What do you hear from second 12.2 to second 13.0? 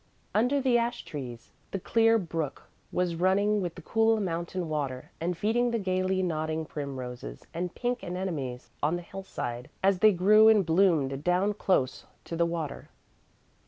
to the water.